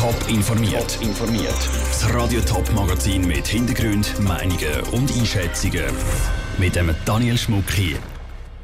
Top 0.00 0.16
informiert. 0.30 0.94
Top 0.94 1.02
informiert. 1.02 1.68
Das 1.90 2.14
Radio 2.14 2.40
Top 2.40 2.72
Magazin 2.72 3.26
mit 3.26 3.46
Hintergrund, 3.46 4.18
Meinungen 4.18 4.80
und 4.92 5.14
Einschätzungen 5.14 5.84
mit 6.56 6.74
dem 6.74 6.94
Daniel 7.04 7.36
Schmuck 7.36 7.70
hier. 7.70 7.98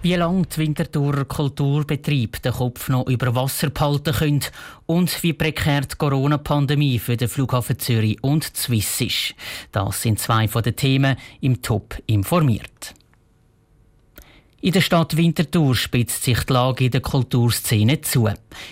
Wie 0.00 0.14
lange 0.14 0.46
die 0.46 0.56
Winterthur 0.56 1.26
Kulturbetrieb 1.26 2.40
den 2.40 2.54
Kopf 2.54 2.88
noch 2.88 3.06
über 3.06 3.34
Wasser 3.34 3.68
behalten 3.68 4.14
können 4.14 4.44
und 4.86 5.22
wie 5.22 5.34
prekär 5.34 5.82
die 5.82 5.96
Corona-Pandemie 5.96 6.98
für 6.98 7.18
den 7.18 7.28
Flughafen 7.28 7.78
Zürich 7.78 8.16
und 8.24 8.56
Swiss 8.56 9.02
ist. 9.02 9.34
Das 9.72 10.00
sind 10.00 10.18
zwei 10.18 10.48
von 10.48 10.62
den 10.62 10.74
Themen 10.74 11.16
im 11.42 11.60
Top 11.60 11.98
informiert. 12.06 12.94
In 14.62 14.72
der 14.72 14.80
Stadt 14.80 15.16
Winterthur 15.16 15.76
spitzt 15.76 16.24
sich 16.24 16.42
die 16.44 16.52
Lage 16.52 16.86
in 16.86 16.90
der 16.90 17.02
Kulturszene 17.02 18.00
zu. 18.00 18.28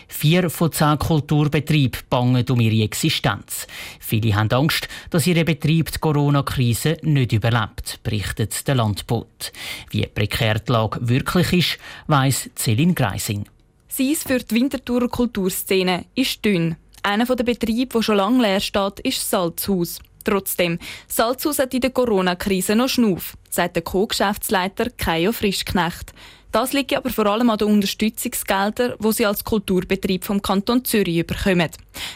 Vier 0.08 0.48
von 0.48 0.72
zehn 0.72 0.98
Kulturbetrieben 0.98 2.00
bangen 2.08 2.44
um 2.48 2.58
ihre 2.58 2.82
Existenz. 2.84 3.66
Viele 4.00 4.34
haben 4.34 4.50
Angst, 4.50 4.88
dass 5.10 5.26
ihre 5.26 5.44
Betrieb 5.44 5.92
die 5.92 5.98
Corona-Krise 5.98 6.96
nicht 7.02 7.32
überlebt, 7.32 8.00
berichtet 8.02 8.66
der 8.66 8.76
Landbot. 8.76 9.52
Wie 9.90 10.06
prekär 10.06 10.58
die 10.58 10.72
Lage 10.72 10.98
wirklich 11.02 11.52
ist, 11.52 11.78
weiss 12.06 12.48
Celine 12.56 12.94
Greising. 12.94 13.44
Sie 13.88 14.16
für 14.16 14.38
die 14.38 14.54
Winterthurer 14.54 15.08
Kulturszene 15.08 16.06
ist 16.14 16.42
dünn. 16.44 16.76
Einer 17.02 17.26
der 17.26 17.44
Betriebe, 17.44 17.92
der 17.92 18.02
schon 18.02 18.16
lange 18.16 18.40
leer 18.40 18.60
steht, 18.60 19.00
ist 19.00 19.18
das 19.18 19.30
Salzhaus. 19.30 20.00
Trotzdem, 20.24 20.78
Salzhaus 21.06 21.58
hat 21.58 21.74
in 21.74 21.82
der 21.82 21.90
Corona-Krise 21.90 22.74
noch 22.74 22.88
Schnuff, 22.88 23.34
sagt 23.50 23.76
der 23.76 23.82
Co-Geschäftsleiter 23.82 24.90
Kajo 24.96 25.32
Frischknecht. 25.32 26.12
Das 26.50 26.72
liegt 26.72 26.96
aber 26.96 27.10
vor 27.10 27.26
allem 27.26 27.50
an 27.50 27.58
den 27.58 27.68
Unterstützungsgeldern, 27.68 28.94
die 28.98 29.12
sie 29.12 29.26
als 29.26 29.42
Kulturbetrieb 29.42 30.24
vom 30.24 30.40
Kanton 30.40 30.84
Zürich 30.84 31.26
bekommen. 31.26 31.68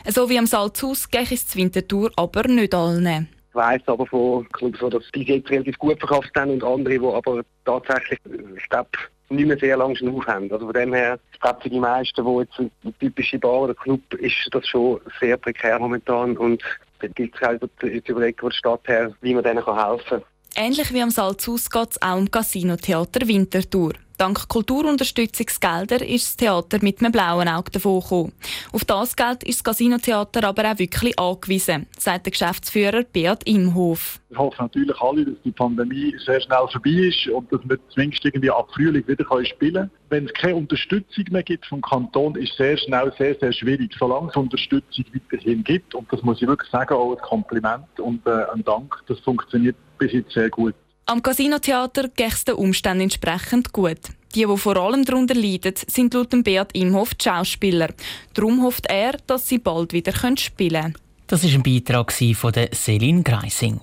So 0.06 0.30
wie 0.30 0.38
am 0.38 0.46
Salzhaus 0.46 1.10
geht 1.10 1.32
es 1.32 1.48
zur 1.48 1.60
Wintertour 1.60 2.12
aber 2.16 2.46
nicht 2.46 2.72
allen. 2.72 3.28
Ich 3.50 3.54
weiss 3.54 3.82
aber 3.86 4.06
von 4.06 4.48
Clubs, 4.50 4.78
die 4.78 4.90
das 4.90 5.02
jetzt 5.12 5.50
relativ 5.50 5.76
gut 5.78 5.98
verkauft 5.98 6.30
haben 6.36 6.52
und 6.52 6.62
andere, 6.62 6.98
die 6.98 7.04
aber 7.04 7.42
tatsächlich 7.64 8.20
Stepp 8.64 8.96
nicht 9.30 9.46
mehr 9.46 9.58
sehr 9.58 9.76
lange 9.76 9.96
Schnuff 9.96 10.24
haben. 10.26 10.50
Also 10.52 10.66
von 10.66 10.74
dem 10.74 10.94
her, 10.94 11.18
ich 11.32 11.40
glaube 11.40 11.60
für 11.60 11.70
die 11.70 11.80
meisten, 11.80 12.24
die 12.24 12.38
jetzt 12.38 12.58
ein 12.58 12.94
typische 13.00 13.38
Bar 13.38 13.62
oder 13.62 13.74
Club, 13.74 14.00
ist 14.14 14.48
das 14.52 14.66
schon 14.66 15.00
sehr 15.20 15.36
prekär 15.36 15.78
momentan 15.78 16.36
und 16.36 16.62
dann 17.00 17.12
gilt 17.14 17.34
es 17.34 17.40
halt 17.40 17.62
zu 17.80 17.86
überlegen 17.86 18.38
von 18.38 18.50
der 18.50 18.56
Stadt 18.56 18.88
her, 18.88 19.12
wie 19.20 19.34
man 19.34 19.44
denen 19.44 19.64
helfen 19.64 20.04
kann. 20.08 20.22
Ähnlich 20.56 20.92
wie 20.92 21.02
am 21.02 21.10
Salzhaus 21.10 21.70
geht 21.70 21.92
es 21.92 22.02
auch 22.02 22.16
um 22.16 22.30
Casino-Theater 22.30 23.28
Winterthur. 23.28 23.92
Dank 24.18 24.48
Kulturunterstützungsgelder 24.48 26.04
ist 26.04 26.26
das 26.26 26.36
Theater 26.36 26.78
mit 26.82 26.98
einem 26.98 27.12
blauen 27.12 27.46
Auge 27.46 27.70
davon 27.70 28.00
gekommen. 28.00 28.32
Auf 28.72 28.84
das 28.84 29.14
Geld 29.14 29.44
ist 29.44 29.58
das 29.60 29.64
Casino-Theater 29.64 30.42
aber 30.42 30.72
auch 30.72 30.78
wirklich 30.80 31.16
angewiesen, 31.16 31.86
sagt 31.96 32.26
der 32.26 32.32
Geschäftsführer 32.32 33.04
Beat 33.04 33.44
Imhof. 33.44 34.18
Wir 34.30 34.38
hoffen 34.38 34.56
natürlich 34.58 35.00
alle, 35.00 35.24
dass 35.24 35.36
die 35.44 35.52
Pandemie 35.52 36.16
sehr 36.26 36.40
schnell 36.40 36.66
vorbei 36.72 36.90
ist 36.90 37.28
und 37.28 37.52
dass 37.52 37.60
wir 37.62 37.78
zumindest 37.90 38.24
irgendwie 38.24 38.50
ab 38.50 38.68
Frühling 38.74 39.06
wieder 39.06 39.24
spielen 39.44 39.74
können. 39.74 39.90
Wenn 40.08 40.24
es 40.24 40.32
keine 40.34 40.56
Unterstützung 40.56 41.24
mehr 41.30 41.44
gibt 41.44 41.66
vom 41.66 41.80
Kanton, 41.80 42.34
ist 42.34 42.50
es 42.50 42.56
sehr 42.56 42.76
schnell 42.76 43.12
sehr, 43.18 43.36
sehr 43.36 43.52
schwierig. 43.52 43.94
Solange 43.96 44.30
es 44.30 44.36
Unterstützung 44.36 45.04
weiterhin 45.14 45.62
gibt, 45.62 45.94
und 45.94 46.12
das 46.12 46.22
muss 46.22 46.42
ich 46.42 46.48
wirklich 46.48 46.70
sagen, 46.72 46.92
auch 46.92 47.12
ein 47.12 47.22
Kompliment 47.22 48.00
und 48.00 48.26
äh, 48.26 48.46
ein 48.52 48.64
Dank, 48.64 49.00
das 49.06 49.20
funktioniert 49.20 49.76
bis 49.96 50.12
jetzt 50.12 50.32
sehr 50.32 50.50
gut. 50.50 50.74
Am 51.10 51.22
Casino-Theater 51.22 52.08
geht 52.08 52.34
es 52.34 52.44
den 52.44 52.56
Umständen 52.56 53.04
entsprechend 53.04 53.72
gut. 53.72 53.98
Die, 54.34 54.44
die 54.44 54.56
vor 54.58 54.76
allem 54.76 55.06
darunter 55.06 55.34
leiden, 55.34 55.72
sind 55.86 56.12
laut 56.12 56.44
Beat 56.44 56.72
Imhoff 56.74 57.14
die 57.14 57.24
Schauspieler. 57.24 57.94
Darum 58.34 58.62
hofft 58.62 58.84
er, 58.90 59.16
dass 59.26 59.48
sie 59.48 59.56
bald 59.56 59.94
wieder 59.94 60.12
spielen 60.36 60.82
können. 60.82 60.98
Das 61.26 61.44
war 61.44 61.50
ein 61.50 61.62
Beitrag 61.62 62.12
von 62.12 62.52
Celine 62.74 63.22
Greising. 63.22 63.80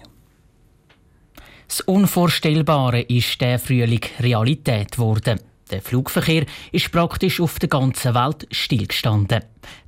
Das 1.67 1.81
Unvorstellbare 1.81 3.01
ist 3.01 3.41
der 3.41 3.57
Frühling 3.57 4.05
Realität 4.19 4.91
geworden. 4.91 5.39
Der 5.71 5.81
Flugverkehr 5.81 6.45
ist 6.71 6.91
praktisch 6.91 7.41
auf 7.41 7.57
der 7.57 7.69
ganzen 7.69 8.13
Welt 8.13 8.47
stillgestanden. 8.51 9.41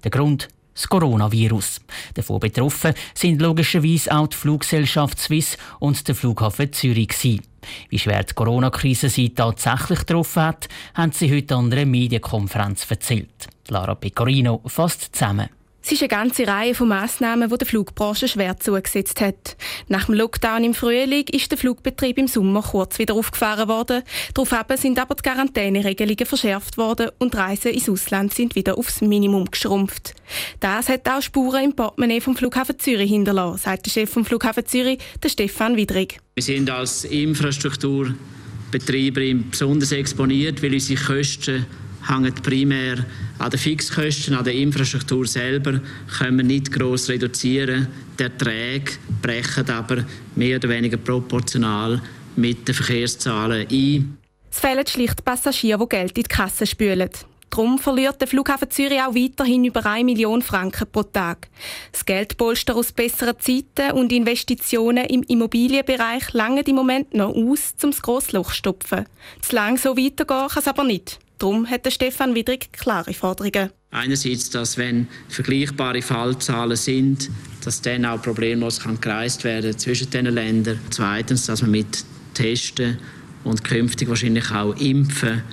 Der 0.03 0.09
Grund 0.09 0.47
das 0.77 0.87
Coronavirus. 0.87 1.81
Davon 2.13 2.39
betroffen 2.39 2.93
sind 3.13 3.41
logischerweise 3.41 4.11
auch 4.11 4.27
die 4.27 4.37
Fluggesellschaft 4.37 5.19
Swiss 5.19 5.57
und 5.79 6.07
der 6.07 6.15
Flughafen 6.15 6.71
Zürich. 6.71 7.07
Gewesen. 7.07 7.41
Wie 7.89 7.99
schwer 7.99 8.23
die 8.23 8.33
Corona-Krise 8.33 9.09
sie 9.09 9.33
tatsächlich 9.33 9.99
getroffen 9.99 10.43
hat, 10.43 10.69
haben 10.93 11.11
sie 11.11 11.33
heute 11.33 11.55
an 11.55 11.71
einer 11.71 11.85
Medienkonferenz 11.85 12.89
erzählt. 12.89 13.47
Lara 13.69 13.95
Pecorino 13.95 14.61
fasst 14.65 15.15
zusammen. 15.15 15.56
Es 15.89 15.93
ist 15.93 16.01
eine 16.01 16.09
ganze 16.09 16.45
Reihe 16.45 16.75
von 16.75 16.89
Massnahmen, 16.89 17.49
die 17.49 17.57
der 17.57 17.65
Flugbranche 17.65 18.27
schwer 18.27 18.59
zugesetzt 18.59 19.21
hat. 19.21 19.55
Nach 19.87 20.03
dem 20.03 20.15
Lockdown 20.15 20.65
im 20.65 20.73
Frühling 20.73 21.23
ist 21.31 21.49
der 21.49 21.57
Flugbetrieb 21.57 22.17
im 22.17 22.27
Sommer 22.27 22.61
kurz 22.61 22.99
wieder 22.99 23.13
aufgefahren 23.13 23.69
worden. 23.69 24.03
Daraufhin 24.33 24.75
sind 24.75 24.99
aber 24.99 25.15
die 25.15 25.21
Quarantäneregelungen 25.21 26.25
verschärft 26.25 26.77
worden 26.77 27.11
und 27.19 27.37
Reisen 27.37 27.71
ins 27.71 27.87
Ausland 27.87 28.33
sind 28.33 28.55
wieder 28.55 28.77
aufs 28.77 28.99
Minimum 28.99 29.49
geschrumpft. 29.49 30.13
Das 30.59 30.89
hat 30.89 31.07
auch 31.07 31.21
Spuren 31.21 31.63
im 31.63 31.73
Portemonnaie 31.73 32.19
vom 32.19 32.35
Flughafen 32.35 32.77
Zürich 32.77 33.09
hinterlassen, 33.09 33.59
sagt 33.59 33.85
der 33.85 33.91
Chef 33.91 34.09
vom 34.09 34.25
Flughafen 34.25 34.65
Zürich, 34.65 34.99
der 35.23 35.29
Stefan 35.29 35.77
Widrig. 35.77 36.19
Wir 36.35 36.43
sind 36.43 36.69
als 36.69 37.05
Infrastrukturbetreiber 37.05 39.21
besonders 39.49 39.93
exponiert, 39.93 40.61
weil 40.61 40.73
unsere 40.73 41.01
Kosten 41.01 41.65
hängen 42.07 42.33
primär 42.35 43.05
an 43.39 43.49
den 43.49 43.59
Fixkosten, 43.59 44.35
an 44.35 44.43
der 44.43 44.53
Infrastruktur 44.53 45.25
selber, 45.27 45.79
können 46.17 46.37
wir 46.37 46.45
nicht 46.45 46.71
gross 46.71 47.09
reduzieren. 47.09 47.87
Die 48.17 48.23
Erträge 48.23 48.93
brechen 49.21 49.69
aber 49.69 50.05
mehr 50.35 50.57
oder 50.57 50.69
weniger 50.69 50.97
proportional 50.97 52.01
mit 52.35 52.67
den 52.67 52.75
Verkehrszahlen 52.75 53.67
ein. 53.69 54.17
Es 54.51 54.59
fehlen 54.59 54.87
schlicht 54.87 55.23
Passagiere, 55.23 55.79
die 55.79 55.89
Geld 55.89 56.17
in 56.17 56.23
die 56.23 56.29
Kasse 56.29 56.65
spülen. 56.65 57.09
Darum 57.49 57.79
verliert 57.79 58.19
der 58.19 58.27
Flughafen 58.27 58.69
Zürich 58.69 59.01
auch 59.01 59.15
weiterhin 59.15 59.65
über 59.65 59.85
1 59.85 60.05
Million 60.05 60.41
Franken 60.41 60.87
pro 60.91 61.03
Tag. 61.03 61.47
Das 61.91 62.05
Geldpolster 62.05 62.75
aus 62.75 62.91
besseren 62.91 63.39
Zeiten 63.39 63.93
und 63.97 64.11
Investitionen 64.11 65.05
im 65.05 65.23
Immobilienbereich 65.23 66.33
langen 66.33 66.65
im 66.65 66.75
Moment 66.75 67.13
noch 67.13 67.33
aus, 67.33 67.73
um 67.81 67.91
das 67.91 68.01
grosse 68.01 68.35
Loch 68.35 68.49
zu 68.49 68.57
stopfen. 68.57 69.05
Zu 69.41 69.55
lang 69.55 69.77
so 69.77 69.97
weitergehen 69.97 70.47
kann 70.49 70.59
es 70.61 70.67
aber 70.67 70.83
nicht. 70.83 71.19
Darum 71.37 71.69
hat 71.69 71.91
Stefan 71.91 72.33
Widrig 72.33 72.71
klare 72.73 73.13
Forderungen. 73.13 73.69
Einerseits, 73.91 74.49
dass 74.49 74.77
wenn 74.77 75.07
vergleichbare 75.29 76.01
Fallzahlen 76.01 76.75
sind, 76.75 77.29
dass 77.63 77.81
dann 77.81 78.05
auch 78.05 78.21
problemlos 78.21 78.79
kann 78.79 78.99
gereist 78.99 79.43
werden 79.43 79.77
zwischen 79.77 80.09
den 80.09 80.25
Ländern. 80.27 80.79
Zweitens, 80.89 81.45
dass 81.45 81.61
man 81.61 81.71
mit 81.71 82.03
Testen 82.33 82.97
und 83.43 83.63
künftig 83.63 84.09
wahrscheinlich 84.09 84.51
auch 84.51 84.75
Impfen 84.75 85.43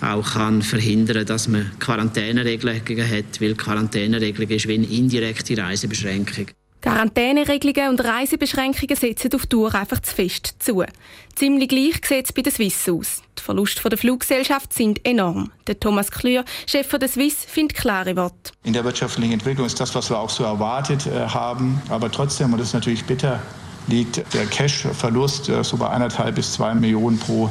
auch 0.00 0.34
kann 0.34 0.62
verhindern, 0.62 1.24
dass 1.24 1.48
man 1.48 1.70
Quarantäneregelungen 1.78 3.10
hat, 3.10 3.40
weil 3.40 3.54
Quarantäneregelung 3.54 4.50
ist 4.50 4.68
wie 4.68 4.74
eine 4.74 4.86
indirekte 4.86 5.56
Reisebeschränkung. 5.56 6.46
Quarantäneregelungen 6.84 7.92
und 7.92 8.04
Reisebeschränkungen 8.04 8.94
setzen 8.94 9.32
auf 9.34 9.46
Tour 9.46 9.74
einfach 9.74 10.00
zu 10.00 10.14
fest 10.14 10.56
zu. 10.58 10.84
Ziemlich 11.34 11.70
gleich 11.70 11.94
sieht 12.06 12.26
es 12.26 12.32
bei 12.34 12.42
der 12.42 12.52
Swiss 12.52 12.86
aus. 12.90 13.22
Die 13.38 13.42
Verluste 13.42 13.88
der 13.88 13.96
Fluggesellschaft 13.96 14.70
sind 14.74 15.00
enorm. 15.06 15.50
Der 15.66 15.80
Thomas 15.80 16.10
Klür, 16.10 16.44
Chef 16.66 16.86
der 16.90 17.08
Swiss, 17.08 17.46
findet 17.46 17.78
klare 17.78 18.14
Worte. 18.16 18.52
In 18.64 18.74
der 18.74 18.84
wirtschaftlichen 18.84 19.32
Entwicklung 19.32 19.66
ist 19.66 19.80
das, 19.80 19.94
was 19.94 20.10
wir 20.10 20.18
auch 20.18 20.28
so 20.28 20.44
erwartet 20.44 21.06
äh, 21.06 21.26
haben. 21.26 21.80
Aber 21.88 22.12
trotzdem, 22.12 22.52
und 22.52 22.58
das 22.58 22.68
ist 22.68 22.74
natürlich 22.74 23.06
bitter, 23.06 23.40
liegt 23.86 24.22
der 24.34 24.44
Cash-Verlust 24.44 25.48
äh, 25.48 25.64
so 25.64 25.78
bei 25.78 25.88
eineinhalb 25.88 26.34
bis 26.34 26.52
zwei 26.52 26.74
Millionen 26.74 27.18
pro, 27.18 27.48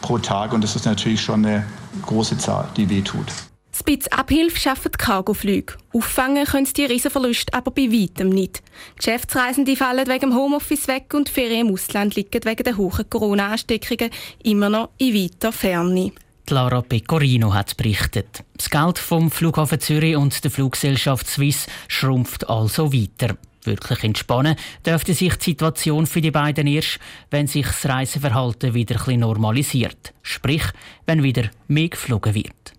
pro 0.00 0.16
Tag. 0.16 0.54
Und 0.54 0.64
das 0.64 0.76
ist 0.76 0.86
natürlich 0.86 1.20
schon 1.20 1.44
eine 1.44 1.66
große 2.06 2.38
Zahl, 2.38 2.70
die 2.74 2.88
wehtut. 2.88 3.26
Das 3.72 3.82
bisschen 3.82 4.12
Abhilfe 4.12 4.60
schaffen 4.60 4.92
Cargoflüge. 4.92 5.74
Auffangen 5.94 6.44
können 6.44 6.66
sie 6.66 6.74
die 6.74 6.84
Riesenverluste 6.84 7.54
aber 7.54 7.70
bei 7.70 7.90
weitem 7.90 8.28
nicht. 8.28 8.62
Geschäftsreisende 8.96 9.76
fallen 9.76 10.06
wegen 10.06 10.30
dem 10.30 10.34
Homeoffice 10.34 10.88
weg 10.88 11.14
und 11.14 11.30
Ferien 11.30 11.68
im 11.68 11.72
Ausland 11.72 12.14
liegen 12.14 12.44
wegen 12.44 12.64
der 12.64 12.76
hohen 12.76 13.08
Corona-Ansteckungen 13.08 14.10
immer 14.44 14.68
noch 14.68 14.90
in 14.98 15.14
weiter 15.14 15.52
Ferne. 15.52 16.12
Lara 16.50 16.82
Pecorino 16.82 17.54
hat 17.54 17.74
berichtet. 17.78 18.44
Das 18.58 18.68
Geld 18.68 18.98
vom 18.98 19.30
Flughafen 19.30 19.80
Zürich 19.80 20.16
und 20.16 20.44
der 20.44 20.50
Fluggesellschaft 20.50 21.26
Swiss 21.26 21.66
schrumpft 21.88 22.48
also 22.50 22.92
weiter. 22.92 23.38
Wirklich 23.64 24.04
entspannen 24.04 24.56
dürfte 24.84 25.14
sich 25.14 25.34
die 25.36 25.50
Situation 25.50 26.06
für 26.06 26.20
die 26.20 26.30
beiden 26.30 26.66
erst, 26.66 26.98
wenn 27.30 27.46
sich 27.46 27.66
das 27.66 27.86
Reiseverhalten 27.86 28.74
wieder 28.74 29.08
ein 29.08 29.20
normalisiert. 29.20 30.12
Sprich, 30.20 30.64
wenn 31.06 31.22
wieder 31.22 31.48
mehr 31.68 31.88
geflogen 31.88 32.34
wird. 32.34 32.74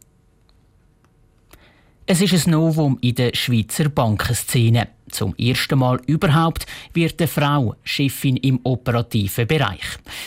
Es 2.05 2.19
ist 2.19 2.33
ein 2.33 2.51
Novum 2.51 2.97
in 2.99 3.15
der 3.15 3.31
Schweizer 3.33 3.87
Bankenszene. 3.87 4.89
Zum 5.09 5.33
ersten 5.37 5.79
Mal 5.79 6.01
überhaupt 6.05 6.65
wird 6.93 7.21
eine 7.21 7.29
Frau 7.29 7.75
Chefin 7.85 8.35
im 8.35 8.59
operativen 8.63 9.47
Bereich. 9.47 9.85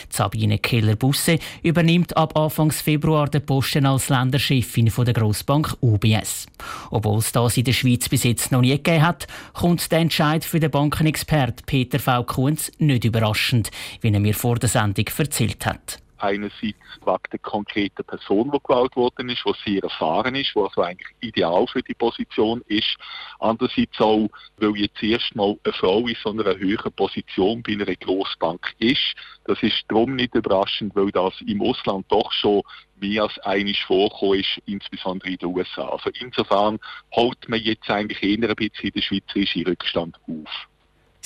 Sabine 0.09 0.57
Keller-Busse 0.57 1.37
übernimmt 1.61 2.17
ab 2.17 2.35
Anfang 2.35 2.71
Februar 2.71 3.27
den 3.27 3.45
Posten 3.45 3.85
als 3.85 4.09
Länderchefin 4.09 4.91
der 5.05 5.13
Grossbank 5.13 5.77
UBS. 5.81 6.47
Obwohl 6.89 7.19
es 7.19 7.31
das 7.31 7.57
in 7.57 7.65
der 7.65 7.73
Schweiz 7.73 8.09
bis 8.09 8.23
jetzt 8.23 8.51
noch 8.51 8.61
nie 8.61 8.71
gegeben 8.71 9.05
hat, 9.05 9.27
kommt 9.53 9.91
der 9.91 9.99
Entscheid 9.99 10.43
für 10.43 10.59
den 10.59 10.71
Bankenexpert 10.71 11.67
Peter 11.67 11.99
V. 11.99 12.23
Kunz 12.23 12.71
nicht 12.79 13.05
überraschend, 13.05 13.69
wie 14.01 14.11
er 14.11 14.19
mir 14.19 14.33
vor 14.33 14.55
der 14.55 14.69
Sendung 14.69 15.05
erzählt 15.15 15.63
hat 15.67 15.99
einerseits 16.19 16.61
wegen 16.61 17.29
der 17.31 17.39
konkreten 17.39 18.03
Person, 18.03 18.51
die 18.51 18.59
gewählt 18.63 18.95
worden 18.95 19.29
ist, 19.29 19.43
die 19.45 19.71
sehr 19.71 19.83
erfahren 19.83 20.35
ist, 20.35 20.53
die 20.55 20.59
also 20.59 20.81
eigentlich 20.81 21.15
ideal 21.21 21.67
für 21.67 21.81
die 21.81 21.93
Position 21.93 22.61
ist. 22.67 22.95
Andererseits 23.39 23.99
auch, 23.99 24.29
weil 24.57 24.75
jetzt 24.75 25.01
erstmal 25.01 25.57
eine 25.63 25.73
Frau 25.73 26.07
in 26.07 26.17
so 26.21 26.31
einer 26.31 26.57
höheren 26.57 26.93
Position 26.93 27.63
bei 27.63 27.73
einer 27.73 27.95
Grossbank 27.95 28.73
ist. 28.79 29.13
Das 29.45 29.61
ist 29.63 29.83
darum 29.87 30.15
nicht 30.15 30.35
überraschend, 30.35 30.95
weil 30.95 31.11
das 31.11 31.33
im 31.41 31.61
Ausland 31.61 32.05
doch 32.09 32.31
schon 32.31 32.63
mehr 32.99 33.23
als 33.23 33.37
einiges 33.39 33.79
vorkommen 33.79 34.39
ist, 34.39 34.61
insbesondere 34.65 35.29
in 35.29 35.37
den 35.37 35.49
USA. 35.49 35.89
Also 35.89 36.09
insofern 36.19 36.79
holt 37.13 37.47
man 37.47 37.59
jetzt 37.59 37.89
eigentlich 37.89 38.21
eher 38.23 38.49
ein 38.49 38.55
bisschen 38.55 38.91
den 38.91 39.01
schweizerischen 39.01 39.63
Rückstand 39.63 40.17
auf. 40.27 40.67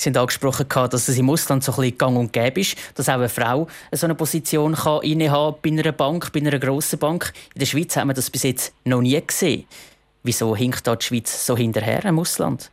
Haben 0.06 0.16
angesprochen, 0.16 0.66
dass 0.68 1.08
es 1.08 1.18
im 1.18 1.30
Ausland 1.30 1.64
so 1.64 1.72
ein 1.72 1.76
bisschen 1.76 1.98
gang 1.98 2.16
und 2.16 2.32
gäbe 2.32 2.60
ist, 2.60 2.76
dass 2.94 3.08
auch 3.08 3.14
eine 3.14 3.28
Frau 3.28 3.68
so 3.92 4.06
eine 4.06 4.14
Position 4.14 4.74
kann 4.74 5.02
innehaben 5.02 5.56
bei 5.62 5.70
einer 5.70 5.92
Bank, 5.92 6.32
bei 6.32 6.40
einer 6.40 6.58
grossen 6.58 6.98
Bank. 6.98 7.32
In 7.54 7.60
der 7.60 7.66
Schweiz 7.66 7.96
haben 7.96 8.08
wir 8.08 8.14
das 8.14 8.30
bis 8.30 8.42
jetzt 8.42 8.74
noch 8.84 9.00
nie 9.00 9.20
gesehen. 9.24 9.64
Wieso 10.22 10.54
hinkt 10.56 10.86
da 10.86 10.96
die 10.96 11.04
Schweiz 11.04 11.46
so 11.46 11.56
hinterher 11.56 12.04
im 12.04 12.18
Ausland? 12.18 12.70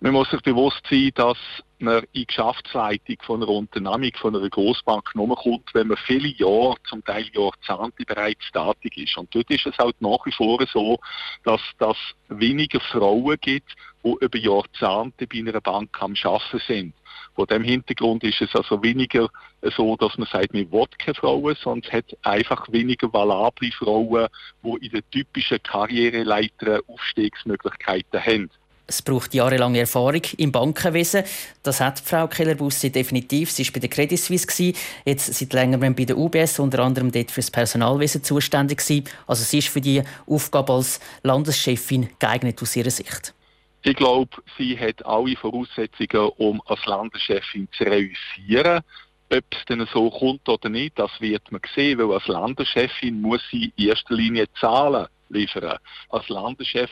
Man 0.00 0.12
muss 0.12 0.30
sich 0.30 0.40
bewusst 0.42 0.82
sein, 0.90 1.10
dass 1.14 1.38
man 1.82 1.98
in 1.98 2.08
die 2.14 2.26
Geschäftsleitung 2.26 3.16
von 3.22 3.42
einer 3.42 3.50
Unternehmung, 3.50 4.12
von 4.16 4.34
einer 4.34 4.48
Großbank 4.48 5.14
nur 5.14 5.36
kommt, 5.36 5.74
wenn 5.74 5.88
man 5.88 5.96
viele 5.98 6.28
Jahre, 6.28 6.76
zum 6.88 7.04
Teil 7.04 7.26
Jahrzehnte 7.32 8.04
bereits 8.06 8.50
tätig 8.52 8.96
ist. 8.96 9.16
Und 9.16 9.34
dort 9.34 9.50
ist 9.50 9.66
es 9.66 9.76
halt 9.78 10.00
nach 10.00 10.24
wie 10.24 10.32
vor 10.32 10.64
so, 10.72 10.98
dass 11.44 11.60
es 11.78 11.96
weniger 12.28 12.80
Frauen 12.80 13.36
gibt, 13.40 13.74
die 14.04 14.16
über 14.20 14.38
Jahrzehnte 14.38 15.26
bei 15.26 15.38
einer 15.38 15.60
Bank 15.60 15.96
am 16.00 16.14
Arbeiten 16.22 16.62
sind. 16.66 16.94
Vor 17.34 17.46
dem 17.46 17.62
Hintergrund 17.62 18.24
ist 18.24 18.42
es 18.42 18.54
also 18.54 18.82
weniger 18.82 19.28
so, 19.76 19.96
dass 19.96 20.18
man 20.18 20.28
sagt, 20.30 20.52
man 20.52 20.70
will 20.70 20.86
keine 20.98 21.14
Frauen, 21.14 21.56
sondern 21.62 21.88
es 21.88 21.92
hat 21.92 22.16
einfach 22.22 22.70
weniger 22.70 23.12
valable 23.12 23.70
Frauen, 23.72 24.28
die 24.62 24.86
in 24.86 24.92
der 24.92 25.10
typischen 25.10 25.62
Karriereleiter 25.62 26.80
Aufstiegsmöglichkeiten 26.88 28.20
haben. 28.20 28.50
Es 28.92 29.00
braucht 29.00 29.32
jahrelange 29.32 29.80
Erfahrung 29.80 30.20
im 30.36 30.52
Bankenwesen. 30.52 31.24
Das 31.62 31.80
hat 31.80 31.98
Frau 31.98 32.26
Keller-Busse 32.26 32.90
definitiv. 32.90 33.50
Sie 33.50 33.64
war 33.64 33.72
bei 33.72 33.80
der 33.80 33.88
Credit 33.88 34.18
Suisse, 34.18 34.74
jetzt 35.06 35.32
seit 35.32 35.52
längerem 35.54 35.94
bei 35.94 36.04
der 36.04 36.18
UBS, 36.18 36.58
unter 36.58 36.80
anderem 36.80 37.10
dort 37.10 37.30
für 37.30 37.40
das 37.40 37.50
Personalwesen 37.50 38.22
zuständig. 38.22 38.82
Also 39.26 39.44
sie 39.44 39.58
ist 39.60 39.68
für 39.68 39.80
die 39.80 40.02
Aufgabe 40.26 40.74
als 40.74 41.00
Landeschefin 41.22 42.10
geeignet 42.18 42.60
aus 42.60 42.76
ihrer 42.76 42.90
Sicht. 42.90 43.32
Ich 43.82 43.96
glaube, 43.96 44.42
sie 44.58 44.78
hat 44.78 45.06
alle 45.06 45.36
Voraussetzungen, 45.36 46.30
um 46.36 46.60
als 46.66 46.84
Landeschefin 46.84 47.68
zu 47.72 47.84
realisieren. 47.84 48.82
Ob 49.30 49.44
es 49.52 49.64
denn 49.70 49.88
so 49.90 50.10
kommt 50.10 50.46
oder 50.50 50.68
nicht, 50.68 50.98
das 50.98 51.10
wird 51.18 51.50
man 51.50 51.62
sehen, 51.74 51.98
weil 51.98 52.12
als 52.12 52.26
Landeschefin 52.26 53.22
muss 53.22 53.40
sie 53.50 53.72
in 53.76 53.88
erster 53.88 54.14
Linie 54.14 54.52
Zahlen 54.60 55.06
liefern. 55.30 55.78
Als 56.10 56.28
Landeschef 56.28 56.90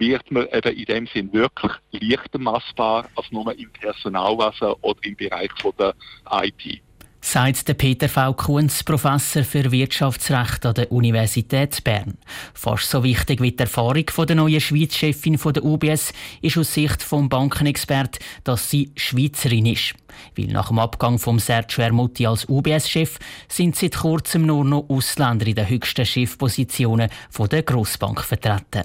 wird 0.00 0.30
man 0.30 0.48
eben 0.52 0.76
in 0.76 0.84
dem 0.86 1.06
Sinn 1.06 1.32
wirklich 1.32 1.72
leichter 1.92 2.38
massbar 2.38 3.08
als 3.14 3.30
nur 3.30 3.56
im 3.56 3.70
Personalwesen 3.70 4.72
oder 4.80 4.98
im 5.04 5.14
Bereich 5.14 5.50
von 5.60 5.72
der 5.78 5.94
IT. 6.42 6.80
Sagt 7.22 7.68
der 7.68 7.74
Peter 7.74 8.08
V. 8.08 8.32
Kunz, 8.32 8.82
Professor 8.82 9.44
für 9.44 9.70
Wirtschaftsrecht 9.70 10.64
an 10.64 10.74
der 10.74 10.90
Universität 10.90 11.84
Bern. 11.84 12.16
Fast 12.54 12.88
so 12.88 13.04
wichtig 13.04 13.42
wie 13.42 13.52
die 13.52 13.58
Erfahrung 13.58 14.06
der 14.26 14.36
neuen 14.36 14.60
Schweiz-Chefin 14.60 15.36
der 15.36 15.62
UBS 15.62 16.14
ist 16.40 16.56
aus 16.56 16.72
Sicht 16.72 17.02
des 17.02 17.28
Bankenexperten, 17.28 18.24
dass 18.42 18.70
sie 18.70 18.90
Schweizerin 18.96 19.66
ist. 19.66 19.94
Weil 20.34 20.46
nach 20.46 20.68
dem 20.68 20.78
Abgang 20.78 21.18
von 21.18 21.38
Sergio 21.38 21.84
Ermutti 21.84 22.26
als 22.26 22.48
UBS-Chef 22.48 23.18
sind 23.48 23.76
seit 23.76 23.98
kurzem 23.98 24.46
nur 24.46 24.64
noch 24.64 24.88
Ausländer 24.88 25.46
in 25.46 25.56
den 25.56 25.68
höchsten 25.68 26.06
Chefpositionen 26.06 27.10
der 27.38 27.62
Grossbank 27.62 28.24
vertreten. 28.24 28.84